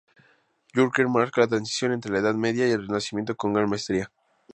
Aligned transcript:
Yourcenar 0.73 1.11
marca 1.11 1.41
la 1.41 1.47
transición 1.47 1.91
entre 1.91 2.11
la 2.11 2.17
Edad 2.17 2.33
Media 2.33 2.67
y 2.67 2.71
el 2.71 2.87
Renacimiento 2.87 3.37
con 3.37 3.53
gran 3.53 3.69
maestría. 3.69 4.09